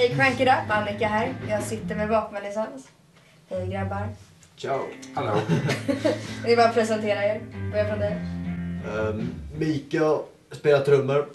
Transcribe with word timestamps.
Hej 0.00 0.14
Crank 0.16 0.40
It 0.40 0.48
Up, 0.48 0.70
Annika 0.70 1.08
här. 1.08 1.34
Jag 1.48 1.62
sitter 1.62 1.96
med 1.96 2.08
vapenlicens. 2.08 2.88
Hej 3.50 3.66
grabbar. 3.66 4.08
Ciao. 4.56 4.80
Hallå. 5.14 5.40
Vill 6.44 6.56
bara 6.56 6.68
presentera 6.72 7.24
er. 7.24 7.40
Börja 7.70 7.88
från 7.88 7.98
dig. 7.98 8.16
Um, 8.96 9.34
Mika 9.58 10.18
spelar 10.50 10.80
trummor. 10.80 11.26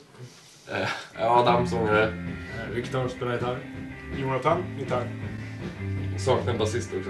Eh, 0.72 0.90
Adam, 1.26 1.68
sångare. 1.68 2.04
Eh, 2.08 2.74
Viktor 2.76 3.08
spelar 3.08 3.34
gitarr. 3.34 3.58
Jonathan, 4.18 4.64
gitarr. 4.80 5.08
Saknar 6.18 6.54
en 6.54 6.60
basist 6.60 6.90
också. 7.00 7.10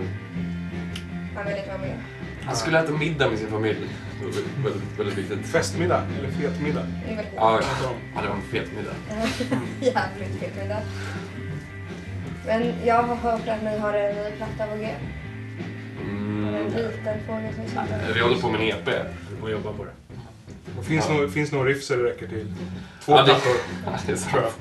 Han 1.36 1.46
vill 1.46 1.56
inte 1.58 1.68
vara 1.70 1.78
med. 1.78 1.98
Han 2.46 2.56
skulle 2.56 2.80
äta 2.80 2.92
middag 2.92 3.30
med 3.30 3.40
sin 3.40 3.50
familj. 3.50 3.90
Det 4.20 4.26
var 4.26 4.34
väldigt, 4.64 5.00
väldigt 5.00 5.18
viktigt. 5.18 5.48
Festmiddag, 5.48 6.04
eller 6.20 6.30
fetmiddag. 6.30 6.88
Det 7.06 7.12
är 7.12 7.16
väldigt 7.16 7.34
Ja, 7.36 7.60
Ja. 7.62 7.90
ja, 8.16 8.22
det 8.22 8.28
var 8.28 8.36
en 8.36 8.42
fet 8.42 8.68
middag. 8.76 8.96
Jävligt 9.82 10.40
fet 10.40 10.56
middag. 10.64 10.82
Men 12.48 12.74
jag 12.86 13.04
har 13.04 13.16
hört 13.16 13.48
att 13.48 13.64
ni 13.64 13.78
har 13.78 13.94
en 13.94 14.16
ny 14.16 14.32
platta 14.38 14.72
på 14.72 14.78
G. 14.78 14.90
En 16.02 16.10
Mm. 16.48 16.66
liten 16.66 17.18
fågel 17.28 17.54
som 17.56 17.68
sitter. 17.68 18.14
Vi 18.14 18.20
håller 18.20 18.38
på 18.42 18.50
med 18.50 18.62
en 18.62 18.68
EP. 18.68 18.86
Vi 19.32 19.38
får 19.42 19.52
jobba 19.52 19.74
på 19.74 19.84
det. 19.84 19.92
Det 20.80 20.84
finns, 20.86 21.06
Ja. 21.10 21.14
nog, 21.16 21.32
finns 21.34 21.52
nog 21.52 21.68
riff 21.68 21.84
så 21.84 21.96
det 21.96 22.04
räcker 22.04 22.28
till. 22.28 22.54
Två 23.06 23.12
Ja, 23.12 23.18
det- 23.18 23.26
plattor, 23.26 23.52
Ja, 23.86 23.92
det 24.08 24.16
tror 24.18 24.42
jag. 24.44 24.52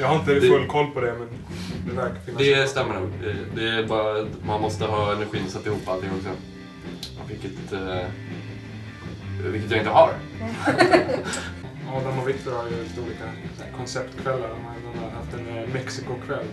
Jag 0.00 0.06
har 0.08 0.16
inte 0.16 0.34
Det- 0.34 0.40
full 0.40 0.66
koll 0.66 0.86
på 0.90 1.00
det, 1.00 1.14
men 1.18 1.28
det 1.88 1.96
verkar 1.96 2.20
finnas. 2.24 2.38
Det 2.42 2.66
stämmer 2.68 2.94
nog. 2.94 3.10
Det- 3.22 3.60
Det 3.62 3.68
är 3.78 3.86
bara 3.86 4.20
att 4.20 4.28
man 4.46 4.60
måste 4.60 4.84
ha 4.84 5.12
energin 5.12 5.42
att 5.46 5.50
sätta 5.52 5.68
ihop 5.68 5.88
allting 5.88 6.10
också. 6.18 6.28
Vilket, 7.28 7.72
eh, 7.72 8.06
vilket 9.52 9.70
jag 9.70 9.80
inte 9.80 9.90
har. 9.90 10.10
Viktor 12.36 12.52
har 12.52 12.64
ju 12.64 12.82
lite 12.82 13.00
olika 13.00 13.24
konceptkvällar. 13.76 14.48
De 14.48 14.98
har, 14.98 15.10
haft 15.10 15.34
en 15.34 15.48
eh, 15.48 15.68
Mexiko-kväll. 15.72 16.46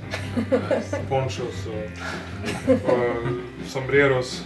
Ponchos 1.09 1.67
och, 1.67 2.93
och 2.93 3.67
sombreros. 3.67 4.45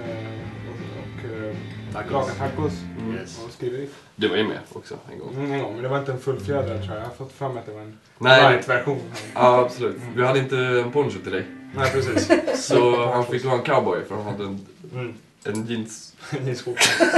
Eh, 0.00 1.48
eh, 1.48 1.56
Tacos. 1.92 2.12
laga 2.12 2.32
tacos. 2.32 2.72
Mm. 2.98 3.14
Yes. 3.16 3.44
Och 3.44 3.52
skriver 3.52 3.78
riff. 3.78 4.02
Du 4.16 4.28
var 4.28 4.36
ju 4.36 4.44
med 4.48 4.58
också 4.72 4.98
en 5.12 5.18
gång. 5.18 5.34
Mm, 5.34 5.60
gång, 5.60 5.72
men 5.74 5.82
det 5.82 5.88
var 5.88 5.98
inte 5.98 6.12
en 6.12 6.20
fullfjädrad 6.20 6.82
tror 6.82 6.94
jag. 6.96 6.96
Jag 6.96 7.08
har 7.08 7.14
fått 7.14 7.40
mig 7.40 7.58
att 7.58 7.66
det 7.66 7.72
var 7.72 7.80
en 7.80 7.98
light-version. 8.18 9.00
ja 9.34 9.60
absolut. 9.60 9.96
Vi 10.16 10.24
hade 10.24 10.38
inte 10.38 10.56
en 10.56 10.92
poncho 10.92 11.18
till 11.22 11.32
dig. 11.32 11.46
Nej, 11.74 11.90
precis. 11.92 12.30
Så 12.66 13.06
han 13.12 13.26
fick 13.26 13.44
vara 13.44 13.54
en 13.54 13.62
cowboy 13.62 14.04
för 14.04 14.14
han 14.14 14.24
hade 14.24 14.44
en, 14.44 14.66
Mm. 14.92 15.14
En 15.44 15.66
jeans... 15.66 16.14
Jeansskjorta. 16.44 16.80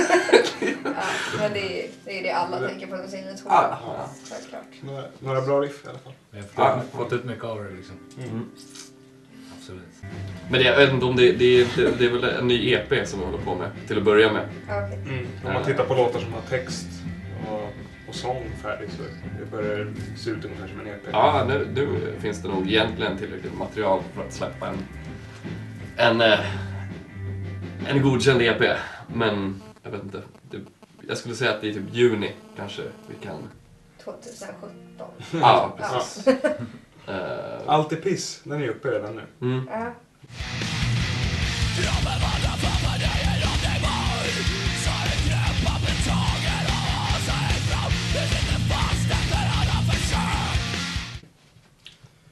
Ja, 0.84 1.41
men 1.41 1.53
det 1.53 1.84
är, 1.84 1.89
det 2.05 2.19
är 2.19 2.22
det 2.22 2.30
alla 2.30 2.69
tänker 2.69 2.86
på 2.86 2.97
med 2.97 3.11
sin 3.11 3.19
Ah, 3.20 3.25
nyhetsskola. 3.25 3.78
ja. 3.86 4.08
Självklart. 4.30 4.62
Några, 4.80 5.05
några 5.19 5.41
bra 5.41 5.61
riff 5.61 5.84
i 5.84 5.89
alla 5.89 5.98
fall. 5.98 6.12
Vi 6.30 6.39
har 6.39 6.45
fått, 6.47 6.55
Ja. 6.56 6.83
fått 6.98 7.12
ut 7.12 7.25
mycket 7.25 7.45
av 7.45 7.64
det 7.64 7.70
liksom. 7.70 7.97
Mm. 8.19 8.50
Absolut. 9.58 9.83
Men 10.50 10.61
det, 10.61 10.62
jag 10.67 10.77
vet 10.77 10.92
inte 10.92 11.06
om 11.06 11.17
det, 11.17 11.33
det, 11.33 11.45
är- 11.61 11.67
det, 11.77 11.98
det 11.98 12.05
är 12.06 12.11
väl 12.11 12.25
en 12.25 12.48
ny 12.48 12.72
EP 12.72 13.08
som 13.08 13.19
vi 13.20 13.25
håller 13.27 13.39
på 13.39 13.55
med 13.55 13.70
till 13.86 13.98
att 13.98 14.05
börja 14.05 14.33
med. 14.33 14.48
Ja, 14.69 14.86
okej. 14.86 14.98
Mm. 15.08 15.27
Om 15.47 15.52
man 15.52 15.64
tittar 15.64 15.84
på 15.84 15.95
låtar 15.95 16.20
som 16.20 16.33
har 16.33 16.41
text 16.48 16.86
och, 17.50 17.62
och 18.08 18.14
sång 18.14 18.45
färdig 18.62 18.89
så 18.91 19.02
det 19.41 19.50
börjar 19.50 19.92
se 20.17 20.30
ut 20.30 20.45
ungefär 20.45 20.69
som 20.69 20.80
en 20.80 20.86
EP. 20.86 21.00
Ja, 21.12 21.45
nu, 21.48 21.69
nu 21.75 22.12
finns 22.20 22.42
det 22.42 22.48
nog 22.48 22.69
egentligen 22.70 23.19
tillräckligt 23.19 23.58
material 23.58 24.02
för 24.14 24.22
att 24.25 24.33
släppa 24.33 24.69
en, 24.69 24.77
en, 25.96 26.20
eh, 26.20 26.39
en 27.86 28.02
godkänd 28.02 28.42
EP. 28.42 28.77
Men 29.14 29.62
jag 29.83 29.90
vet 29.90 30.02
inte. 30.02 30.22
Det, 30.50 30.58
jag 31.08 31.18
skulle 31.18 31.34
säga 31.34 31.50
att 31.55 31.61
det 31.61 31.68
är 31.68 31.72
typ 31.74 31.92
juni 31.95 32.33
kanske 32.56 32.83
vi 33.06 33.14
kan... 33.27 33.48
2017. 34.05 34.70
Ja, 35.33 35.77
precis. 35.78 36.28
Eh, 37.08 37.61
Allt 37.67 37.92
är 37.92 37.96
piss, 37.96 38.40
den 38.45 38.62
är 38.62 38.68
uppe 38.68 38.89
redan 38.89 39.17
nu. 39.17 39.22
mm. 39.40 39.68
Ja. 39.72 39.92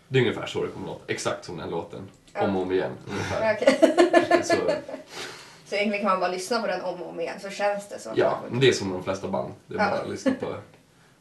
Det 0.08 0.18
är 0.18 0.22
ungefär 0.22 0.46
så 0.46 0.62
det 0.64 0.68
kommer 0.68 0.86
att 0.86 0.92
låta. 0.92 1.12
Exakt 1.12 1.44
som 1.44 1.56
den 1.56 1.70
låten. 1.70 2.08
Om 2.34 2.56
och 2.56 2.62
om 2.62 2.72
igen. 2.72 2.90
Ungefär. 3.10 3.54
Okej. 3.56 4.42
Så, 4.44 4.54
Så 5.72 5.76
egentligen 5.76 6.04
kan 6.04 6.10
man 6.12 6.20
bara 6.20 6.30
lyssna 6.30 6.60
på 6.60 6.66
den 6.66 6.80
om 6.80 7.02
och 7.02 7.08
om 7.08 7.20
igen 7.20 7.40
så 7.40 7.50
känns 7.50 7.88
det 7.88 7.98
så. 7.98 8.10
ja, 8.14 8.40
men 8.50 8.60
det 8.60 8.68
är 8.68 8.72
som 8.72 8.92
de 8.92 9.04
flesta 9.04 9.28
band. 9.28 9.54
Det 9.66 9.74
är 9.74 9.78
bara 9.78 10.00
att 10.00 10.08
lyssna 10.08 10.32
på 10.40 10.54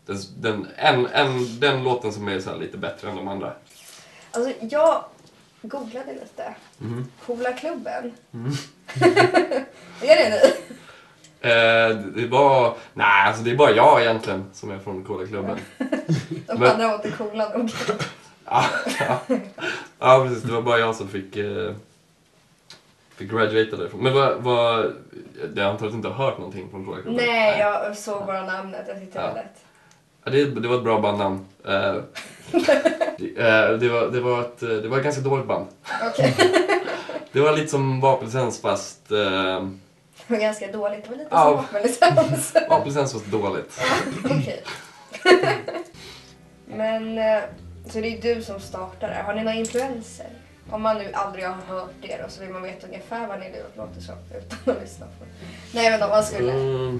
den, 0.05 0.17
den, 0.37 0.67
en, 0.75 1.07
en, 1.07 1.59
den 1.59 1.83
låten 1.83 2.13
som 2.13 2.27
är 2.27 2.39
så 2.39 2.55
lite 2.55 2.77
bättre 2.77 3.09
än 3.09 3.15
de 3.15 3.27
andra. 3.27 3.53
Alltså 4.31 4.51
jag 4.69 5.03
googlade 5.61 6.13
lite. 6.13 6.55
Mhm. 6.77 7.07
Coola 7.25 7.53
klubben. 7.53 8.11
Mm. 8.33 8.51
är 10.01 10.15
det 10.15 10.29
ni? 10.29 10.53
Eh, 11.41 11.97
det 12.15 12.23
är 12.23 12.27
bara, 12.27 12.73
nej 12.93 13.27
alltså 13.27 13.43
det 13.43 13.51
är 13.51 13.55
bara 13.55 13.71
jag 13.71 14.01
egentligen 14.01 14.45
som 14.53 14.71
är 14.71 14.79
från 14.79 15.03
Coola 15.03 15.27
klubben. 15.27 15.59
De 16.47 16.59
Men- 16.59 16.71
andra 16.71 16.87
var 16.87 16.95
inte 16.95 17.11
coola 17.11 17.57
nog. 17.57 17.71
Ja, 18.45 18.65
ja. 18.99 19.19
ja 19.99 20.25
precis, 20.27 20.43
det 20.43 20.53
var 20.53 20.61
bara 20.61 20.79
jag 20.79 20.95
som 20.95 21.07
fick, 21.07 21.35
eh, 21.35 21.73
fick 23.21 23.31
graduata 23.31 23.75
därifrån. 23.77 24.03
Men 24.03 24.13
vad, 24.13 24.37
vad, 24.43 24.93
jag 25.55 25.65
antar 25.67 25.85
att 25.85 25.91
du 25.91 25.95
inte 25.95 26.07
har 26.07 26.25
hört 26.25 26.37
någonting 26.37 26.69
från 26.71 26.85
Coola 26.85 27.01
klubben? 27.01 27.25
Nej, 27.25 27.59
jag 27.59 27.97
såg 27.97 28.25
bara 28.25 28.45
namnet. 28.45 28.85
Jag 28.87 28.99
tyckte 28.99 29.19
det 29.19 29.23
var 29.23 29.29
Ja. 29.29 29.35
lätt. 29.35 29.63
Ja, 30.23 30.31
det, 30.31 30.45
det 30.61 30.67
var 30.67 30.75
ett 30.77 30.83
bra 30.83 30.99
bandnamn. 31.01 31.45
Eh, 31.65 31.71
det, 32.51 32.57
eh, 33.37 33.77
det, 33.77 33.89
var, 33.89 34.11
det, 34.11 34.19
var 34.21 34.41
ett, 34.41 34.63
eh, 34.63 34.69
det 34.69 34.87
var 34.87 34.97
ett 34.97 35.03
ganska 35.03 35.21
dåligt 35.21 35.47
band. 35.47 35.67
Okej. 36.11 36.35
Det 37.33 37.39
var 37.39 37.53
lite 37.55 37.67
som 37.67 38.01
vapenlicens 38.01 38.61
fast... 38.61 39.11
Eh, 39.11 39.17
Det 39.17 40.33
var 40.33 40.37
ganska 40.37 40.71
dåligt. 40.71 41.03
Det 41.03 41.09
var 41.09 41.17
lite 41.17 41.29
Ja. 41.31 41.43
som 41.45 41.55
vapenlicens. 41.55 42.53
vapenlicens 42.69 43.13
fast 43.13 43.25
dåligt. 43.25 43.81
Okej. 44.25 44.63
Men, 46.65 47.17
eh, 47.17 47.39
så 47.89 47.99
det 47.99 48.07
är 48.17 48.35
du 48.35 48.41
som 48.43 48.59
startar 48.59 49.07
det. 49.07 49.23
Har 49.25 49.33
ni 49.33 49.43
några 49.43 49.57
influenser? 49.57 50.27
Om 50.69 50.81
man 50.81 50.97
nu 50.97 51.11
aldrig 51.13 51.45
har 51.45 51.53
hört 51.67 51.91
er 52.01 52.23
och 52.25 52.31
så 52.31 52.41
vill 52.41 52.49
man 52.49 52.63
veta 52.63 52.87
ungefär 52.87 53.27
vad 53.27 53.39
ni 53.39 53.45
låter 53.77 54.01
som 54.01 54.15
utan 54.37 54.75
att 54.75 54.81
lyssna 54.81 55.05
på 55.05 55.25
Nej 55.73 55.91
men 55.91 56.03
om 56.03 56.09
man 56.09 56.23
skulle... 56.23 56.51
Mm. 56.53 56.99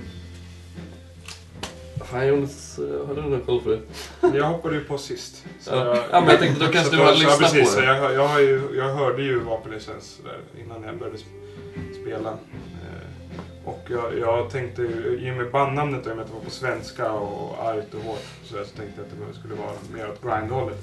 Fan 2.05 2.27
Jonas, 2.27 2.79
eh, 2.79 3.07
har 3.07 3.15
du 3.15 3.21
någon 3.21 3.41
koll 3.41 3.61
på 3.61 3.69
det? 3.69 4.37
Jag 4.37 4.45
hoppade 4.45 4.75
ju 4.75 4.83
på 4.83 4.97
sist. 4.97 5.45
Så 5.59 5.71
Ja. 5.75 5.85
jag, 5.85 5.97
Ja, 6.11 6.21
men 6.21 6.29
jag 6.29 6.39
tänkte, 6.39 6.65
då 6.65 6.71
kanske 6.71 6.95
du 6.95 7.01
har 7.01 7.07
ja, 7.09 7.13
lyssnat 7.13 7.39
precis, 7.39 7.75
på 7.75 7.81
det. 7.81 7.87
Jag, 7.87 8.13
jag, 8.13 8.27
har 8.27 8.39
ju, 8.39 8.61
jag 8.75 8.95
hörde 8.95 9.23
ju 9.23 9.39
vapenlicens 9.39 10.19
innan 10.63 10.83
jag 10.83 10.97
började 10.97 11.17
sp- 11.17 12.01
spela. 12.01 12.29
Eh, 12.29 13.65
Och 13.65 13.79
jag, 13.89 14.19
jag 14.19 14.49
tänkte, 14.49 14.81
ju- 14.81 15.19
i 15.27 15.31
och 15.31 15.35
med 15.35 15.51
bandnamnet 15.51 16.01
och 16.01 16.07
i 16.07 16.11
och 16.11 16.15
med 16.15 16.23
att 16.23 16.29
det 16.31 16.35
var 16.37 16.43
på 16.43 16.49
svenska 16.49 17.11
och 17.11 17.63
argt 17.67 17.93
och 17.93 18.01
hårt 18.03 18.23
så, 18.43 18.49
så 18.53 18.55
tänkte 18.77 19.01
jag 19.01 19.05
att 19.05 19.33
det 19.33 19.39
skulle 19.39 19.55
vara 19.55 19.71
mer 19.93 20.09
åt 20.09 20.21
grindhållet. 20.23 20.79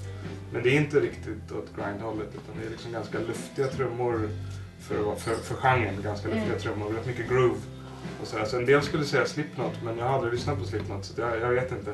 Men 0.53 0.63
det 0.63 0.69
är 0.69 0.75
inte 0.81 1.01
riktigt 1.01 1.53
åt 1.53 1.77
grindhållet 1.77 2.29
utan 2.35 2.61
det 2.61 2.67
är 2.67 2.71
liksom 2.71 2.93
ganska 2.93 3.19
luftiga 3.19 3.67
trummor 3.67 4.29
för, 4.81 4.99
att 5.01 5.05
vara- 5.07 5.17
för, 5.17 5.35
för 5.35 5.55
genren. 5.55 5.95
Ganska 6.03 6.29
luftiga 6.29 6.47
Mm. 6.47 6.59
trummor, 6.59 6.93
rätt 6.93 7.07
mycket 7.07 7.29
groove. 7.29 7.59
Och 8.21 8.27
så, 8.27 8.37
så 8.47 8.57
en 8.57 8.67
del 8.67 8.83
skulle 8.83 9.05
säga 9.05 9.27
Slipknot 9.27 9.73
men 9.85 9.99
jag 9.99 10.05
har 10.05 10.15
aldrig 10.15 10.33
lyssnat 10.33 10.59
på 10.59 10.65
Slipknot 10.65 11.05
så 11.05 11.21
jag, 11.21 11.41
jag 11.41 11.49
vet 11.51 11.73
inte. 11.73 11.91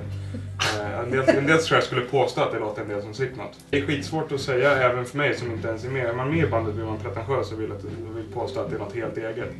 Eh, 0.81 0.99
en, 1.01 1.11
del, 1.11 1.29
en 1.29 1.47
del 1.47 1.59
tror 1.59 1.77
jag 1.77 1.85
skulle 1.85 2.01
påstå 2.01 2.41
att 2.41 2.53
det 2.53 2.59
låter 2.59 2.83
en 2.83 2.89
del 2.89 3.03
som 3.03 3.15
Slipknot. 3.15 3.51
Det 3.71 3.79
är 3.79 3.87
skitsvårt 3.87 4.33
att 4.33 4.41
säga 4.41 4.71
även 4.91 5.05
för 5.05 5.17
mig 5.19 5.35
som 5.35 5.53
inte 5.53 5.69
ens 5.69 5.85
är 5.85 5.89
med. 5.91 6.07
Är 6.07 6.15
man 6.15 6.31
med 6.31 6.45
i 6.45 6.51
bandet 6.51 6.75
blir 6.75 6.85
man 6.85 6.99
pretentiös 6.99 7.53
och 7.53 7.61
vill, 7.61 7.73
att, 7.73 7.85
och 7.85 8.17
vill 8.17 8.33
påstå 8.35 8.61
att 8.61 8.71
det 8.71 8.77
är 8.77 8.81
något 8.81 8.95
helt 8.95 9.17
eget. 9.17 9.53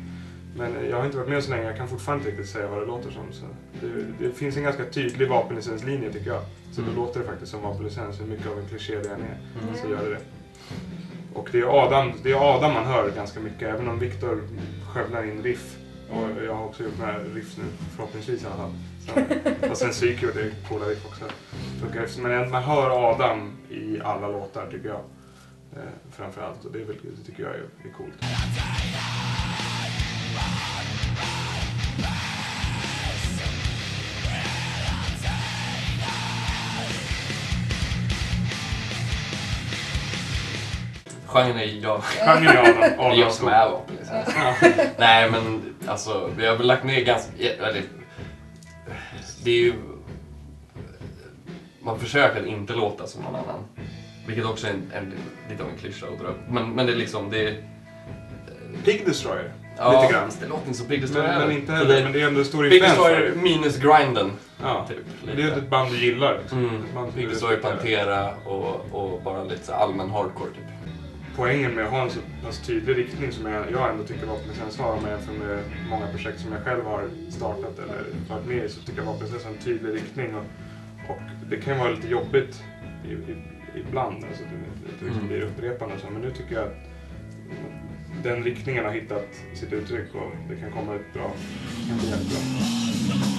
Men 0.57 0.89
jag 0.89 0.97
har 0.97 1.05
inte 1.05 1.17
varit 1.17 1.29
med 1.29 1.43
så 1.43 1.49
länge, 1.51 1.63
jag 1.63 1.77
kan 1.77 1.87
fortfarande 1.87 2.21
inte 2.23 2.31
riktigt 2.31 2.53
säga 2.53 2.67
vad 2.67 2.79
det 2.79 2.85
låter 2.85 3.11
som. 3.11 3.33
Så 3.33 3.45
det, 3.81 4.05
det 4.25 4.31
finns 4.33 4.57
en 4.57 4.63
ganska 4.63 4.85
tydlig 4.85 5.29
vapenlicenslinje 5.29 6.13
tycker 6.13 6.27
jag. 6.27 6.41
Så 6.71 6.81
Mm. 6.81 6.95
då 6.95 7.01
låter 7.01 7.19
det 7.19 7.25
faktiskt 7.25 7.51
som 7.51 7.61
vapenlicens, 7.61 8.19
hur 8.21 8.25
mycket 8.25 8.47
av 8.47 8.59
en 8.59 8.65
kliché 8.67 8.95
det 8.95 9.09
än 9.09 9.21
är. 9.21 9.37
Mm. 9.63 9.75
Så 9.81 9.89
gör 9.89 10.03
det 10.03 10.09
det. 10.09 10.19
Och 11.33 11.49
det 11.51 11.59
är, 11.59 11.83
Adam, 11.85 12.11
det 12.23 12.31
är 12.31 12.55
Adam 12.55 12.73
man 12.73 12.85
hör 12.85 13.11
ganska 13.11 13.39
mycket, 13.39 13.61
även 13.61 13.87
om 13.87 13.99
Viktor 13.99 14.41
skövlar 14.93 15.23
in 15.23 15.43
riff. 15.43 15.75
Och 16.11 16.43
jag 16.45 16.55
har 16.55 16.65
också 16.65 16.83
gjort 16.83 16.99
några 16.99 17.19
riff 17.19 17.57
nu, 17.57 17.63
förhoppningsvis 17.95 18.43
i 18.43 18.45
alla 18.45 18.55
fall. 18.55 18.71
Så, 19.05 19.69
och 19.71 19.77
sen 19.77 19.93
Syk 19.93 20.21
gjorde 20.21 20.51
coola 20.69 20.85
riff 20.85 21.05
också. 21.05 21.25
Men 22.21 22.49
man 22.49 22.63
hör 22.63 23.11
Adam 23.11 23.51
i 23.69 23.99
alla 24.03 24.27
låtar 24.27 24.67
tycker 24.71 24.87
jag. 24.89 25.01
Eh, 25.75 25.81
framförallt. 26.11 26.65
Och 26.65 26.71
det, 26.71 26.81
är 26.81 26.85
väl, 26.85 26.95
det 27.17 27.23
tycker 27.25 27.43
jag 27.43 27.51
är, 27.51 27.63
är 27.89 27.93
coolt. 27.97 28.13
Genren 41.35 41.59
är 41.59 41.79
jag. 41.83 42.01
Genren 42.03 42.47
är 42.47 42.57
Adam. 42.57 42.79
Det 42.79 42.85
är 42.85 42.99
Adam 42.99 43.19
jag 43.19 43.31
som 43.31 43.47
är 43.47 43.69
vapenlicens. 43.69 44.35
Nej 44.97 45.31
men 45.31 45.75
alltså, 45.87 46.31
vi 46.37 46.45
har 46.45 46.55
väl 46.55 46.67
lagt 46.67 46.83
ner 46.83 47.01
ganska... 47.03 47.31
Eller, 47.37 47.83
det 49.43 49.51
är 49.51 49.59
ju... 49.59 49.73
Man 51.81 51.99
försöker 51.99 52.41
att 52.41 52.47
inte 52.47 52.73
låta 52.73 53.07
som 53.07 53.23
någon 53.23 53.35
annan. 53.35 53.65
Vilket 54.27 54.45
också 54.45 54.67
är 54.67 54.71
en, 54.71 54.91
en, 54.93 55.13
lite 55.49 55.63
av 55.63 55.69
en 55.69 55.77
klyscha 55.77 56.05
att 56.07 56.19
dra 56.19 56.27
upp. 56.27 56.39
Men, 56.49 56.69
men 56.69 56.85
det 56.85 56.91
är 56.91 56.95
liksom, 56.95 57.29
det 57.29 57.47
är... 57.47 57.55
Pig 58.85 59.05
Destroyer. 59.05 59.53
Ja, 59.77 60.01
Lite 60.01 60.13
grann. 60.13 60.31
det 60.39 60.47
låter 60.47 60.67
inte 60.67 60.79
så 60.79 60.85
Pig 60.85 61.01
Destroyer 61.01 61.27
Men, 61.27 61.47
men 61.47 61.57
inte 61.57 61.71
heller, 61.71 62.03
men 62.03 62.13
det 62.13 62.21
är 62.21 62.27
ändå 62.27 62.39
en 62.39 62.45
stor 62.45 62.69
Pig 62.69 62.73
influens 62.73 62.97
för 62.97 63.21
Destroyer 63.21 63.35
minus 63.35 63.77
grinden. 63.77 64.31
Ja. 64.61 64.85
Typ, 64.89 64.97
Det 65.35 65.41
är 65.41 65.57
ett 65.57 65.69
band 65.69 65.91
du 65.91 66.05
gillar. 66.05 66.37
Liksom. 66.39 66.59
Mm. 66.59 66.83
Som 66.93 67.11
Pig 67.11 67.29
Destroyer. 67.29 67.57
Pantera 67.57 68.29
och, 68.45 68.85
och 68.91 69.21
bara 69.21 69.43
lite 69.43 69.65
så 69.65 69.73
allmän 69.73 70.09
hardcore 70.09 70.49
typ. 70.49 70.74
Poängen 71.35 71.75
med 71.75 71.85
att 71.85 71.91
ha 71.91 72.01
en 72.03 72.09
så 72.09 72.19
pass 72.43 72.59
tydlig 72.59 72.97
riktning 72.97 73.31
som 73.31 73.45
jag, 73.45 73.71
jag 73.71 73.89
ändå 73.89 74.03
tycker 74.03 74.25
Vapenlicens 74.25 74.77
har, 74.77 74.91
om 74.93 74.99
jag 75.03 75.11
jämför 75.11 75.33
med 75.33 75.63
många 75.89 76.07
projekt 76.07 76.39
som 76.39 76.51
jag 76.51 76.63
själv 76.63 76.85
har 76.85 77.09
startat 77.29 77.79
eller 77.79 78.03
varit 78.29 78.45
med 78.45 78.65
i, 78.65 78.69
så 78.69 78.79
tycker 78.81 78.99
jag 78.99 79.05
Vapenlicens 79.05 79.43
har 79.43 79.51
en 79.51 79.57
tydlig 79.57 79.93
riktning. 79.93 80.35
Och, 80.35 80.43
och 81.09 81.19
det 81.49 81.57
kan 81.57 81.73
ju 81.73 81.79
vara 81.79 81.91
lite 81.91 82.07
jobbigt 82.07 82.63
i, 83.07 83.11
i, 83.13 83.35
ibland, 83.75 84.23
alltså 84.23 84.43
det, 84.43 84.89
det 84.99 85.05
liksom 85.05 85.15
Mm. 85.23 85.27
blir 85.27 85.41
upprepande 85.41 85.95
och 85.95 86.01
så, 86.01 86.07
men 86.09 86.21
nu 86.21 86.31
tycker 86.31 86.55
jag 86.55 86.63
att 86.63 86.77
den 88.23 88.43
riktningen 88.43 88.85
har 88.85 88.91
hittat 88.91 89.27
sitt 89.53 89.73
uttryck 89.73 90.15
och 90.15 90.31
det 90.49 90.55
kan 90.55 90.71
komma 90.71 90.95
ut 90.95 91.13
bra. 91.13 91.31
Det 91.81 91.87
kan 91.89 91.97
bli 91.97 92.09
jättebra. 92.09 93.34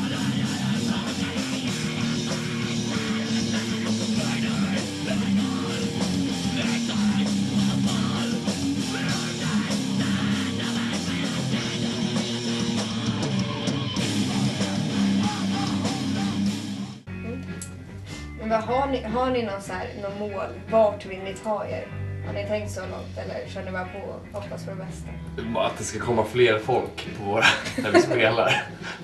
Vad, 18.57 18.65
har, 18.65 18.87
ni, 18.87 19.03
har 19.03 19.31
ni 19.31 19.43
någon, 19.43 19.63
så 19.63 19.73
här, 19.73 19.89
någon 20.03 20.19
mål? 20.19 20.47
Vart 20.71 21.07
vill 21.07 21.19
ni 21.19 21.35
ta 21.35 21.67
er? 21.67 21.87
Har 22.27 22.33
ni 22.33 22.45
tänkt 22.45 22.71
så 22.71 22.81
långt 22.81 23.19
eller 23.19 23.49
kör 23.49 23.65
ni 23.65 23.71
bara 23.71 23.85
på 23.85 23.99
och 23.99 24.43
hoppas 24.43 24.65
på 24.65 24.71
det 24.71 24.77
bästa? 24.77 25.09
Bara 25.55 25.67
att 25.67 25.79
det 25.79 25.85
ska 25.85 26.01
komma 26.01 26.25
fler 26.25 26.59
folk 26.59 27.09
på 27.19 27.25
våra, 27.25 27.45
när 27.83 27.93
vi 27.93 28.01
spelar. 28.01 28.63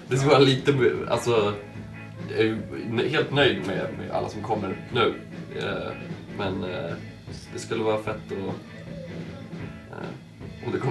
Det 0.08 0.16
ska 0.16 0.28
vara 0.28 0.38
lite, 0.38 0.75
alltså, 1.08 1.54
jag 2.31 2.40
är 2.40 3.08
helt 3.08 3.31
nöjd 3.31 3.66
med, 3.66 3.87
med 3.99 4.10
alla 4.12 4.28
som 4.28 4.43
kommer 4.43 4.76
nu. 4.93 5.14
Eh, 5.58 5.93
men 6.38 6.64
eh, 6.64 6.94
det 7.52 7.58
skulle 7.58 7.82
vara 7.82 8.02
fett 8.02 8.16
att, 8.16 8.55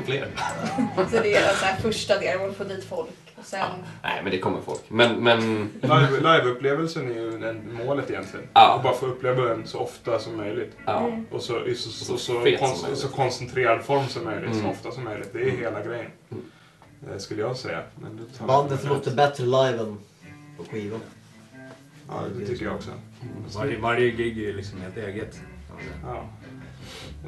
eh, 0.10 0.24
om 0.24 0.28
det 0.66 0.68
kom 0.96 1.06
fler. 1.06 1.08
Så 1.18 1.24
det 1.24 1.34
är 1.36 1.42
den 1.48 1.56
så 1.56 1.66
här 1.66 1.76
första 1.82 2.20
delen, 2.20 2.50
att 2.50 2.56
få 2.58 2.64
dit 2.64 2.84
folk. 2.84 3.10
Och 3.36 3.46
sen, 3.48 3.68
Nej, 4.04 4.20
men 4.24 4.32
det 4.32 4.40
kommer 4.40 4.62
folk. 4.62 4.82
Men, 4.88 5.24
men 5.24 5.70
Live- 5.82 6.20
Live-upplevelsen 6.22 7.12
är 7.12 7.14
ju 7.16 7.48
en, 7.50 7.80
målet 7.86 8.10
egentligen. 8.10 8.48
Ja. 8.54 8.76
Att 8.76 8.84
bara 8.84 8.94
få 8.94 9.06
uppleva 9.06 9.42
den 9.46 9.68
så 9.68 9.80
ofta 9.80 10.20
som 10.20 10.38
möjligt. 10.38 10.78
ja. 10.86 11.08
Mm. 11.08 11.26
Och 11.32 11.42
så, 11.42 11.66
i 11.66 11.76
så, 11.76 11.90
så 11.90 12.06
så, 12.06 12.18
så, 12.18 12.34
kon- 12.34 12.42
möjligt. 12.42 12.98
så 13.00 13.08
koncentrerad 13.08 13.82
form 13.84 14.08
som 14.08 14.24
möjligt, 14.24 14.54
så 14.54 14.60
Mm. 14.60 14.72
ofta 14.72 14.92
som 14.92 15.04
möjligt. 15.04 15.30
Det 15.34 15.40
är 15.44 15.50
hela 15.52 15.84
grejen. 15.84 16.12
Mm. 16.32 17.20
Skulle 17.20 17.42
jag 17.42 17.58
säga. 17.58 17.82
Men 18.02 18.18
det 18.18 18.38
tar- 18.38 18.48
Bandet 18.48 18.84
låter 18.84 19.12
bättre 19.16 19.44
live 19.46 19.80
än 19.80 19.98
på 20.58 20.64
skivan. 20.72 21.00
Ja, 22.08 22.24
det 22.40 22.46
tycker 22.46 22.66
jag 22.66 22.76
också. 22.76 22.90
Varje, 23.56 23.80
varje 23.80 24.12
gig 24.12 24.44
är 24.44 24.54
liksom 24.54 24.82
helt 24.82 24.98
eget. 24.98 25.40
Ja. 26.04 26.26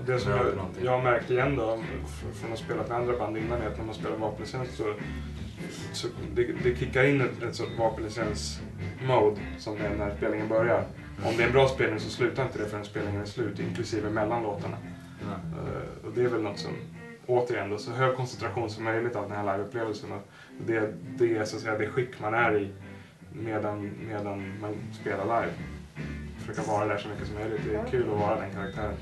Det 0.06 0.20
som 0.20 0.32
jag, 0.32 0.46
jag 0.84 0.92
har 0.92 1.02
märkt 1.04 1.32
igen 1.32 1.56
då, 1.56 1.80
från 2.34 2.52
att 2.54 2.60
ha 2.60 2.66
spelat 2.66 2.90
med 2.90 2.98
andra 2.98 3.18
band 3.18 3.38
innan, 3.38 3.62
är 3.62 3.68
att 3.68 3.78
när 3.78 3.86
man 3.86 3.96
spelar 3.96 4.16
vapenlicens 4.18 4.76
så, 4.76 4.94
så 5.94 6.08
det, 6.36 6.44
det 6.64 6.76
kickar 6.76 7.04
in 7.04 7.22
ett, 7.22 7.44
ett 7.44 7.56
sånt 7.56 7.70
vapenlicens-mode 7.80 9.40
som 9.58 9.76
det 9.80 9.86
är 9.86 9.96
när 9.96 10.16
spelningen 10.18 10.48
börjar. 10.48 10.84
Om 11.26 11.38
det 11.38 11.44
är 11.44 11.48
en 11.48 11.54
bra 11.54 11.68
spelning 11.68 12.00
så 12.00 12.10
slutar 12.10 12.44
inte 12.46 12.58
det 12.58 12.66
förrän 12.66 12.86
spelningen 12.86 13.22
är 13.22 13.26
slut, 13.26 13.60
inklusive 13.60 14.10
mellan 14.10 14.44
låtarna. 14.44 14.78
Eh, 15.22 16.06
Och 16.08 16.12
det 16.16 16.24
är 16.24 16.28
väl 16.28 16.42
något 16.42 16.60
som, 16.60 16.72
återigen 17.26 17.70
då, 17.70 17.78
så 17.78 17.92
hög 17.92 18.16
koncentration 18.16 18.70
som 18.70 18.84
möjligt 18.84 19.16
av 19.16 19.30
den 19.30 19.38
här 19.38 19.44
liveupplevelsen. 19.58 20.10
Det, 20.66 20.94
det 21.18 21.38
är 21.38 21.46
så 21.46 21.56
att 21.56 21.62
säga 21.62 21.78
det 21.78 21.88
skick 21.90 22.20
man 22.22 22.34
är 22.34 22.58
i 22.58 22.70
medan, 23.34 23.92
medan 24.08 24.60
man 24.62 24.76
spelar 25.02 25.24
live. 25.26 25.54
Försöka 26.40 26.72
vara 26.72 26.86
där 26.86 26.98
så 26.98 27.10
mycket 27.10 27.28
som 27.28 27.36
möjligt. 27.36 27.62
Det 27.70 27.76
är 27.76 27.86
kul 27.86 28.10
att 28.14 28.20
vara 28.20 28.40
den 28.40 28.52
karaktären. 28.54 28.94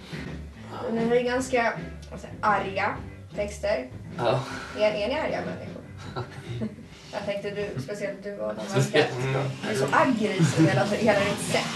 Och 0.88 0.94
ni 0.94 1.08
har 1.10 1.16
ju 1.16 1.24
ganska 1.24 1.74
säger, 2.18 2.36
arga 2.42 2.96
texter. 3.36 3.88
ja. 4.18 4.40
Är, 4.78 4.82
är 4.82 5.08
ni 5.08 5.20
arga 5.20 5.40
människor? 5.46 5.82
Jag 7.14 7.26
tänkte 7.26 7.50
du, 7.50 7.82
speciellt 7.82 8.24
du 8.24 8.42
Adam, 8.44 8.66
Speciellt. 8.70 9.10
verkar 9.16 9.44
du 9.64 9.70
är 9.70 9.76
så 9.76 9.86
aggressiv 9.92 10.68
hela, 10.68 10.84
hela 10.86 11.20
ditt 11.20 11.40
sätt. 11.40 11.68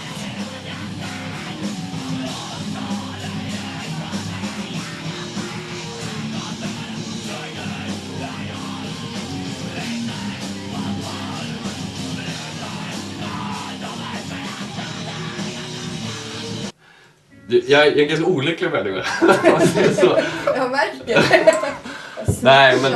Jag 17.48 17.86
är 17.86 17.98
en 18.02 18.08
ganska 18.08 18.26
olycklig 18.26 18.70
människa. 18.70 19.04
så, 19.94 20.18
Jag 20.56 20.70
märker 20.70 21.06
det. 21.06 21.46
Jag 21.46 22.34
Nej, 22.42 22.78
men- 22.82 22.92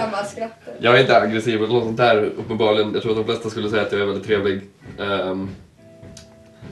jag 0.81 0.97
är 0.97 1.01
inte 1.01 1.17
aggressiv 1.17 1.55
eller 1.63 1.75
något 1.75 1.85
sånt 1.85 1.97
där 1.97 2.23
uppenbarligen. 2.25 2.93
Jag 2.95 3.03
tror 3.03 3.13
att 3.13 3.19
de 3.19 3.25
flesta 3.25 3.51
skulle 3.51 3.71
säga 3.71 3.83
att 3.83 3.93
jag 3.93 4.01
är 4.01 4.07
väldigt 4.07 4.27
trevlig. 4.27 4.61
Ehm, 4.99 5.51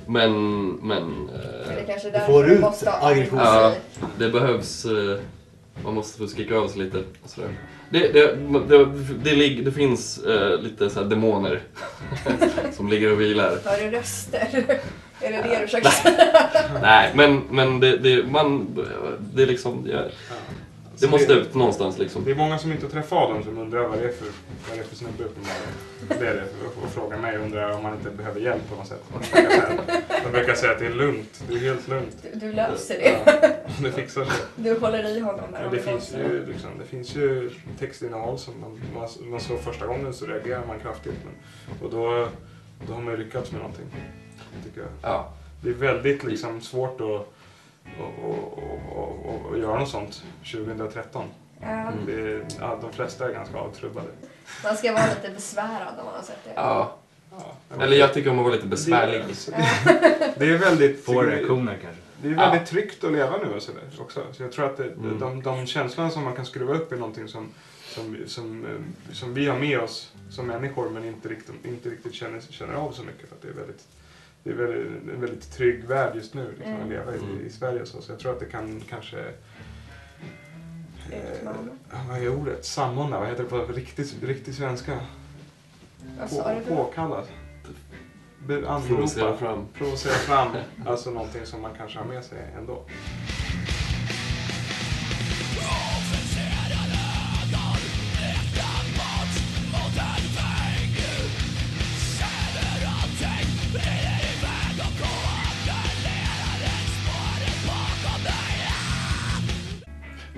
men, 0.06 0.68
men... 0.72 1.28
kanske 1.86 2.08
Du 2.08 2.12
därför 2.12 2.32
får 2.32 2.44
du 2.44 2.52
ut 2.52 2.60
måste 2.60 2.90
ha 2.90 3.08
aggression. 3.10 3.38
Ja, 3.38 3.74
det 4.18 4.28
behövs... 4.28 4.84
eh, 4.84 5.18
Man 5.84 5.94
måste 5.94 6.18
få 6.18 6.26
skrika 6.26 6.56
av 6.56 6.68
sig 6.68 6.80
lite. 6.82 6.98
och 6.98 7.30
sådär. 7.30 7.50
Det, 7.90 8.12
det, 8.12 8.36
det, 8.68 8.84
det, 9.24 9.62
det 9.64 9.72
finns 9.72 10.18
eh, 10.18 10.60
lite 10.60 10.90
så 10.90 11.00
här 11.02 11.06
demoner 11.06 11.60
som 12.76 12.88
ligger 12.88 13.12
och 13.12 13.20
vilar. 13.20 13.58
Hör 13.64 13.78
du 13.90 13.90
röster? 13.96 14.64
Är 15.20 15.32
det 15.32 15.48
det 15.48 15.60
du 15.60 15.66
försöker 15.66 15.90
säga? 15.90 16.32
Nej, 16.82 17.12
men, 17.14 17.42
men 17.50 17.80
det, 17.80 17.96
det, 17.96 18.26
man, 18.26 18.66
det 19.34 19.42
är 19.42 19.46
liksom... 19.46 19.88
Ja, 19.92 20.02
det 21.00 21.06
Så 21.06 21.10
måste 21.10 21.32
ut 21.32 21.54
någonstans 21.54 21.98
liksom. 21.98 22.24
Det 22.24 22.30
är 22.30 22.34
många 22.34 22.58
som 22.58 22.72
inte 22.72 22.86
har 22.86 22.90
träffat 22.90 23.12
Adam 23.12 23.42
som 23.42 23.58
undrar 23.58 23.88
vad 23.88 23.98
det 23.98 24.04
är 24.04 24.12
för, 24.12 24.26
vad 24.68 24.78
det 24.78 24.80
är 24.80 24.84
för 24.84 24.96
snubbe 24.96 25.24
uppenbarligen. 25.24 25.72
Det 26.08 26.26
är 26.26 26.34
det. 26.34 26.44
Och, 26.84 26.90
frågar 26.90 27.18
mig 27.18 27.36
undrar 27.36 27.70
om 27.70 27.82
man 27.82 27.94
inte 27.94 28.10
behöver 28.10 28.40
hjälp 28.40 28.68
på 28.70 28.76
något 28.76 28.86
sätt. 28.86 29.02
De 29.12 29.18
brukar 29.18 29.50
säga, 29.50 29.80
de 30.24 30.30
brukar 30.32 30.54
säga 30.54 30.72
att 30.72 30.78
det 30.78 30.86
är 30.86 30.94
lugnt. 30.94 31.44
Det 31.48 31.54
är 31.54 31.58
helt 31.58 31.88
lugnt. 31.88 32.16
Du, 32.32 32.38
du 32.38 32.52
löser 32.52 32.94
det. 32.94 33.18
Ja, 33.26 33.48
det 33.82 33.92
fixar 33.92 34.24
sig. 34.24 34.34
Du 34.56 34.78
håller 34.78 35.16
i 35.16 35.20
honom 35.20 35.52
där. 35.52 35.62
Men 35.62 35.70
det, 35.70 35.78
finns 35.78 36.14
ju, 36.14 36.46
liksom, 36.46 36.70
det 36.78 36.84
finns 36.84 37.16
ju 37.16 37.50
textinnehåll 37.78 38.38
som 38.38 38.60
man, 38.60 38.80
man, 38.94 39.30
man 39.30 39.40
såg 39.40 39.60
första 39.60 39.86
gången 39.86 40.12
så 40.12 40.26
reagerar 40.26 40.66
man 40.66 40.80
kraftigt. 40.80 41.14
Men, 41.24 41.34
och 41.82 41.90
då, 41.90 42.28
då 42.86 42.92
har 42.94 43.00
man 43.00 43.14
ju 43.14 43.24
lyckats 43.24 43.52
med 43.52 43.60
någonting. 43.60 43.86
Tycker 44.64 44.80
jag. 44.80 44.90
Ja. 45.02 45.32
Det 45.60 45.68
är 45.70 45.74
väldigt 45.74 46.24
liksom, 46.24 46.60
svårt 46.60 47.00
att, 47.00 47.06
att, 47.06 47.24
att, 48.24 49.46
att, 49.46 49.52
att 49.52 49.58
göra 49.58 49.78
något 49.80 49.88
sånt 49.88 50.22
2013. 50.52 51.24
Ja, 51.60 51.66
Mm. 51.68 52.06
Det 52.06 52.12
är, 52.12 52.46
ja, 52.60 52.78
de 52.82 52.92
flesta 52.92 53.28
är 53.28 53.32
ganska 53.32 53.58
avtrubbade. 53.58 54.06
man 54.64 54.76
ska 54.76 54.92
vara 54.92 55.06
lite 55.06 55.30
besvärad 55.34 55.94
om 55.98 56.04
man 56.04 56.14
har 56.14 56.22
sett 56.22 56.44
det. 56.44 56.52
ja. 56.56 56.94
Ja, 57.30 57.82
Eller 57.82 57.96
jag 57.96 58.14
tycker 58.14 58.30
om 58.30 58.38
att 58.38 58.44
vara 58.44 58.54
lite 58.54 58.66
besvärlig. 58.66 59.24
Det, 59.26 59.54
det 60.38 60.46
är 60.50 60.58
väldigt... 60.58 61.04
Få 61.04 61.22
reaktioner 61.22 61.78
kanske. 61.82 62.00
Det 62.22 62.28
är 62.28 62.32
Ja. 62.32 62.50
väldigt 62.50 62.68
tryggt 62.68 63.04
att 63.04 63.12
leva 63.12 63.36
nu 63.36 63.54
och 63.54 63.62
sådär 63.62 63.82
också. 63.98 64.20
Så 64.32 64.42
jag 64.42 64.52
tror 64.52 64.66
att 64.66 64.76
det, 64.76 64.84
Mm. 64.84 65.18
de, 65.20 65.42
de 65.42 65.66
känslorna 65.66 66.10
som 66.10 66.24
man 66.24 66.36
kan 66.36 66.46
skruva 66.46 66.74
upp 66.74 66.92
är 66.92 66.96
någonting 66.96 67.28
som, 67.28 67.48
som, 67.94 68.16
som, 68.26 68.64
eh, 68.66 69.12
som 69.14 69.34
vi 69.34 69.48
har 69.48 69.58
med 69.58 69.80
oss 69.80 70.12
som 70.30 70.46
människor 70.46 70.90
men 70.90 71.04
inte 71.04 71.28
riktigt, 71.28 71.64
inte 71.66 71.88
riktigt 71.88 72.14
känner, 72.14 72.40
känner 72.40 72.74
av 72.74 72.92
så 72.92 73.02
mycket. 73.02 73.28
För 73.28 73.36
att 73.36 73.42
det 73.42 73.48
är 73.48 73.52
väldigt, 73.52 73.84
det 74.48 74.62
är 74.62 74.66
väldigt, 74.66 75.14
en 75.14 75.20
väldigt 75.20 75.52
trygg 75.52 75.84
värld 75.84 76.16
just 76.16 76.34
nu 76.34 76.48
liksom, 76.56 76.72
att 76.74 76.78
Mm. 76.80 76.90
leva 76.90 77.14
i, 77.14 77.18
Mm. 77.18 77.46
i 77.46 77.50
Sverige. 77.50 77.86
Så, 77.86 78.02
så 78.02 78.12
jag 78.12 78.18
tror 78.18 78.32
att 78.32 78.40
det 78.40 78.46
kan 78.46 78.80
kanske... 78.88 79.24
Utmana. 81.12 81.58
Eh, 81.92 82.08
vad 82.08 82.22
är 82.22 82.28
ordet? 82.28 82.64
Samordna? 82.64 83.18
Vad 83.20 83.28
heter 83.28 83.42
det 83.42 83.48
på 83.48 83.72
riktigt, 83.72 84.22
riktigt 84.22 84.54
svenska? 84.54 84.98
Vad 86.20 86.30
sa 86.30 86.54
du? 86.54 86.60
På, 86.60 86.64
för 86.64 86.74
något? 86.74 86.86
påkallat? 86.86 87.30
Be- 88.46 88.80
Provocera 88.88 89.36
fram. 89.36 89.66
Provocera 89.74 90.12
fram. 90.12 90.48
Alltså 90.86 91.10
någonting 91.10 91.46
som 91.46 91.62
man 91.62 91.70
kanske 91.76 91.98
har 91.98 92.06
med 92.06 92.24
sig 92.24 92.38
ändå. 92.58 92.84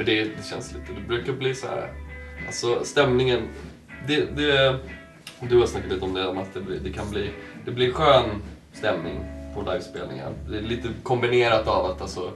Men 0.00 0.07
det, 0.07 0.25
det 0.25 0.47
känns 0.50 0.73
lite, 0.73 0.92
det 0.92 1.09
brukar 1.09 1.33
bli 1.33 1.54
så 1.54 1.66
här. 1.66 1.92
Alltså 2.47 2.85
stämningen, 2.85 3.49
det, 4.07 4.37
det, 4.37 4.78
du 5.40 5.59
har 5.59 5.66
snackat 5.66 5.92
lite 5.92 6.04
om 6.04 6.14
det, 6.14 6.26
om 6.26 6.38
att 6.38 6.54
det, 6.54 6.61
blir, 6.61 6.80
det 6.80 6.92
kan 6.92 7.11
bli, 7.11 7.30
det 7.64 7.71
blir 7.71 7.92
skön 7.92 8.42
stämning 8.73 9.25
på 9.54 9.73
livespelningar. 9.73 10.33
Det 10.49 10.59
är 10.59 10.62
lite 10.62 10.88
kombinerat 11.02 11.69
av 11.69 11.87
att 11.87 12.02
alltså, 12.02 12.33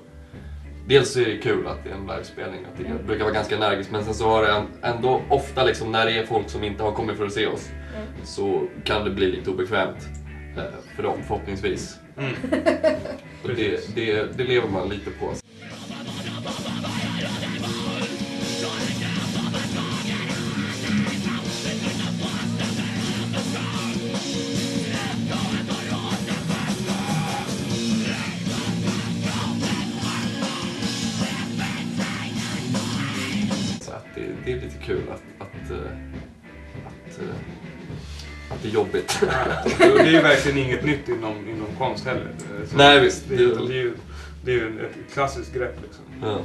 dels 0.88 1.12
så 1.12 1.20
är 1.20 1.24
det 1.24 1.38
kul 1.38 1.66
att 1.66 1.84
det 1.84 1.90
är 1.90 1.94
en 1.94 2.06
livespelning, 2.06 2.64
att 2.64 2.78
det 2.78 3.04
brukar 3.06 3.24
vara 3.24 3.34
ganska 3.34 3.56
energiskt, 3.56 3.90
men 3.90 4.04
sen 4.04 4.14
så 4.14 4.28
har 4.28 4.42
det 4.42 4.64
ändå 4.82 5.22
ofta 5.28 5.64
liksom 5.64 5.92
när 5.92 6.06
det 6.06 6.18
är 6.18 6.26
folk 6.26 6.50
som 6.50 6.64
inte 6.64 6.82
har 6.82 6.92
kommit 6.92 7.16
för 7.16 7.26
att 7.26 7.32
se 7.32 7.46
oss 7.46 7.70
så 8.24 8.68
kan 8.84 9.04
det 9.04 9.10
bli 9.10 9.30
lite 9.30 9.50
obekvämt 9.50 10.08
eh, 10.56 10.94
för 10.96 11.02
dem 11.02 11.18
förhoppningsvis. 11.26 11.96
Mm. 12.16 12.34
Och 13.42 13.48
det, 13.56 13.94
det, 13.94 14.36
det 14.36 14.44
lever 14.44 14.68
man 14.68 14.88
lite 14.88 15.10
på. 15.10 15.34
Det, 34.44 34.52
det 34.52 34.58
är 34.58 34.60
lite 34.60 34.78
kul 34.84 35.02
att, 35.10 35.22
att, 35.38 35.70
eh, 35.70 35.76
att, 36.86 37.18
eh, 37.20 37.34
att 38.50 38.62
det 38.62 38.68
är 38.68 38.72
jobbigt. 38.72 39.18
Ja, 39.22 39.62
det 39.78 39.84
är 40.00 40.10
ju 40.10 40.20
verkligen 40.20 40.58
inget 40.58 40.84
nytt 40.84 41.08
inom, 41.08 41.48
inom 41.48 41.66
konst 41.78 42.04
heller. 42.06 42.28
Eh, 42.60 42.66
Så 42.68 42.76
Nej, 42.76 43.00
visst. 43.00 43.28
Det 43.28 43.34
är, 43.34 43.38
ju- 43.38 43.54
det 43.54 43.72
är 43.74 43.82
ju, 43.82 43.94
det 44.44 44.50
är 44.50 44.54
ju 44.54 44.86
ett 44.86 45.12
klassiskt 45.12 45.54
grepp 45.54 45.76
liksom. 45.82 46.04
Ja. 46.22 46.38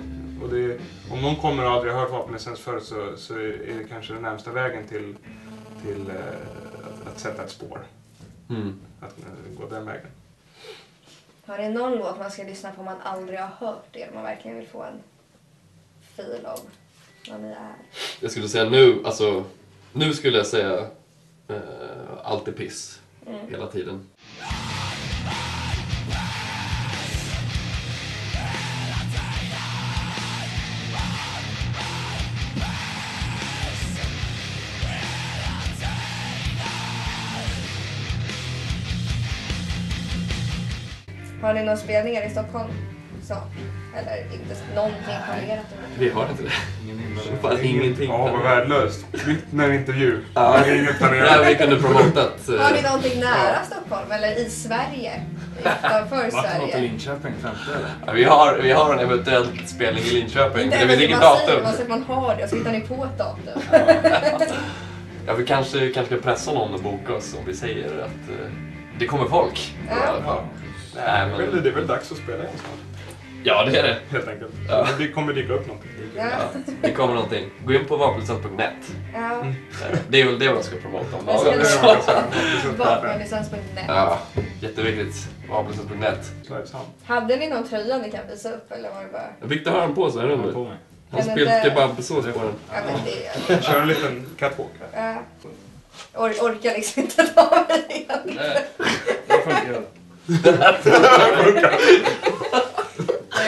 Och 0.44 0.50
det 0.50 0.79
om 1.12 1.22
någon 1.22 1.36
kommer 1.36 1.65
och 1.65 1.72
aldrig 1.72 1.94
har 1.94 2.01
hört 2.01 2.12
vapenlicens 2.12 2.60
förut 2.60 2.84
så, 2.84 3.18
så 3.18 3.34
är 3.34 3.77
det 3.77 3.84
kanske 3.89 4.13
den 4.13 4.22
närmsta 4.22 4.51
vägen 4.51 4.88
till, 4.88 5.15
till 5.86 6.12
att, 6.84 7.08
att 7.13 7.20
sätta 7.20 7.44
ett 7.44 7.50
spår. 7.51 7.82
Mm. 8.50 8.79
Att 9.00 9.15
gå 9.58 9.70
den 9.70 9.86
vägen. 9.86 10.08
Har 11.46 11.58
ni 11.58 11.70
någon 11.70 11.91
låt 11.98 12.20
man 12.20 12.32
ska 12.32 12.44
lyssna 12.44 12.72
på 12.72 12.79
om 12.79 12.86
man 12.86 13.01
aldrig 13.03 13.39
har 13.39 13.48
hört 13.68 13.86
det? 13.91 14.08
Om 14.08 14.13
man 14.15 14.24
verkligen 14.24 14.58
vill 14.58 14.68
få 14.68 14.84
en 14.84 15.00
fil 16.15 16.46
av 16.46 16.60
vad 17.29 17.41
ni 17.41 17.48
är. 17.48 17.75
Jag 18.19 18.31
skulle 18.31 18.48
säga 18.48 18.69
nu, 18.69 19.01
alltså, 19.05 19.43
nu 19.93 20.13
skulle 20.13 20.38
jag 20.38 20.48
säga 20.48 20.79
eh, 21.48 21.57
allt 22.24 22.48
är 22.48 22.51
piss 22.51 23.01
hela 23.50 23.67
tiden. 23.67 24.09
Har 41.41 41.53
ni 41.53 41.59
några 41.59 41.77
spelningar 41.77 42.25
i 42.25 42.29
Stockholm 42.29 42.69
snart? 43.29 43.51
Eller 43.98 44.17
inte 44.33 44.55
någonting 44.75 45.03
planerat? 45.25 45.65
Vi 46.00 46.09
har 46.09 46.29
inte 46.31 46.43
det. 46.43 46.50
Ingen 46.83 47.00
Fan, 47.41 47.59
ingenting. 47.63 48.09
Ja, 48.09 48.17
vad 48.31 48.41
värdelöst. 48.43 49.05
En 49.53 49.74
intervju. 49.74 50.19
Ja. 50.36 50.57
Det 50.65 50.71
är 50.71 50.75
inget 50.75 50.89
Ja, 51.00 51.07
planerat. 51.07 51.48
vi 51.48 51.55
kunde 51.55 51.75
promotat. 51.75 52.33
Har 52.48 52.71
ni 52.74 52.79
Eh, 52.79 52.83
någonting 52.86 53.19
nära 53.19 53.63
Stockholm 53.65 54.12
eller 54.12 54.39
i 54.39 54.50
Sverige? 54.50 55.21
Utanför 55.59 56.29
Sverige? 56.31 56.79
Linköping, 56.81 57.33
femte 57.41 57.71
eller? 57.77 57.89
ja, 58.07 58.13
vi, 58.13 58.24
har, 58.24 58.57
vi 58.63 58.71
har 58.71 58.93
en 58.93 59.00
eventuell 59.00 59.48
spelning 59.67 60.03
i 60.03 60.09
Linköping. 60.09 60.63
Inte 60.63 60.77
Det 60.77 60.86
vet 60.86 60.95
även 60.95 61.05
inget 61.09 61.21
datum. 61.21 61.63
man 61.63 61.71
säger 61.74 61.83
att 61.83 61.89
man 61.89 62.03
har 62.03 62.36
det 62.36 62.43
och 62.43 62.50
så 62.50 62.55
hittar 62.55 62.71
ni 62.71 62.81
på 62.81 63.05
ett 63.05 63.17
datum. 63.17 63.62
Ja, 65.27 65.33
vi 65.33 65.45
kanske, 65.45 65.89
kanske 65.89 66.15
ska 66.17 66.29
pressa 66.29 66.53
någon 66.53 66.75
att 66.75 66.81
boka 66.83 67.13
oss 67.13 67.36
om 67.39 67.45
vi 67.45 67.53
säger 67.53 67.86
att 67.86 68.29
eh, 68.29 68.51
det 69.00 69.05
kommer 69.05 69.25
folk. 69.25 69.75
Ja. 69.89 69.95
Fall. 70.25 70.43
Nej, 70.95 71.03
Det 71.05 71.12
är 71.12 71.27
väl- 71.38 71.50
men, 71.53 71.63
Det 71.63 71.69
är 71.69 71.74
väl 71.74 71.88
dags 71.88 72.12
att 72.12 72.17
spela 72.17 72.38
igen 72.38 72.50
snart. 72.55 72.88
Ja, 73.43 73.65
det 73.65 73.77
är 73.79 73.84
det. 73.84 73.98
Helt 74.12 74.27
enkelt. 74.27 74.51
Ja. 74.69 74.88
Det 74.98 75.08
kommer 75.08 75.34
dyka 75.34 75.53
upp 75.53 75.67
någonting. 75.67 75.91
Ja. 76.17 76.24
Ja, 76.31 76.60
det 76.81 76.91
kommer 76.91 77.13
någonting. 77.13 77.50
Gå 77.65 77.74
in 77.74 77.86
på 77.86 77.98
vapenlicens.net. 77.98 78.74
Ja. 79.13 79.43
Det 80.10 80.22
är 80.22 80.25
väl 80.25 80.39
det 80.39 80.53
man 80.53 80.63
ska 80.63 80.75
promota 80.75 81.17
om 81.17 81.24
Jag 81.27 81.46
dagen. 81.46 81.65
jag. 82.08 82.77
Vapenlicens.net. 82.77 83.86
Ja, 83.88 84.19
jätteviktigt. 84.62 85.27
Vapenlicens.net. 85.50 86.31
Hade 87.05 87.36
ni 87.38 87.50
någon 87.50 87.67
tröja 87.67 87.98
ni 87.98 88.12
kan 88.12 88.22
visa 88.29 88.50
upp 88.51 88.72
eller 88.72 88.89
var 88.89 89.01
det 89.01 89.08
bara... 89.12 89.48
Victor 89.48 89.72
har 89.72 89.81
den 89.81 89.96
på 89.96 90.12
sig 90.12 90.29
Jag 90.29 90.53
på 90.53 90.63
mig. 90.63 90.77
Han 91.12 91.39
inte- 91.39 91.62
kebabsås 91.63 92.25
på 92.25 92.39
den. 92.39 92.53
Ja 92.74 92.79
men 92.86 92.96
det 93.05 93.53
är... 93.53 93.62
Kör 93.62 93.81
en 93.81 93.88
liten 93.88 94.25
catwalk 94.39 94.69
här. 94.93 95.15
Ja. 95.43 95.50
Or 96.13 96.29
orkar 96.29 96.74
liksom 96.74 97.01
inte 97.01 97.27
ta 97.27 97.65
mig 97.69 97.86
igen. 97.89 98.19
Nej. 98.25 98.65
Det 99.27 99.34
funkar. 99.43 99.81
Det 100.43 100.51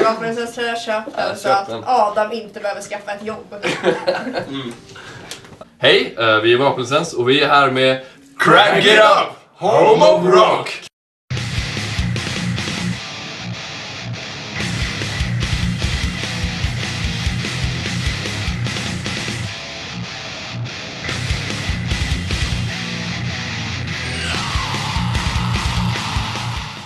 var 0.04 0.46
tröja 0.46 0.76
köpt 0.76 1.10
Ja, 1.18 1.36
så 1.36 1.50
att 1.50 1.68
den. 1.68 1.84
Adam 1.86 2.32
inte 2.32 2.60
behöver 2.60 2.82
skaffa 2.82 3.12
ett 3.12 3.26
jobb. 3.26 3.56
Hej, 5.78 6.16
eh, 6.20 6.36
vi 6.36 6.54
är 6.54 6.58
Vapenlicens 6.58 7.14
och 7.14 7.30
vi 7.30 7.42
är 7.42 7.48
här 7.48 7.72
med 7.72 8.02
Crank 8.40 8.86
It 8.86 9.00
Up! 9.00 9.36
Home 9.58 10.06
of 10.06 10.26
Rock! 10.26 10.91